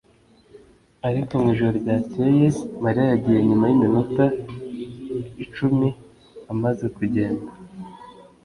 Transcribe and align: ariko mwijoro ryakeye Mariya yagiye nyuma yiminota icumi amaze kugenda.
ariko 1.07 1.31
mwijoro 1.41 1.73
ryakeye 1.81 2.45
Mariya 2.83 3.05
yagiye 3.11 3.39
nyuma 3.47 3.65
yiminota 3.67 4.25
icumi 5.43 5.89
amaze 6.51 6.85
kugenda. 6.95 7.49